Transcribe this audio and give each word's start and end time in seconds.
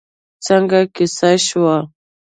څنګه 0.45 0.79
کېسه 0.95 1.31
شوه؟ 1.47 1.75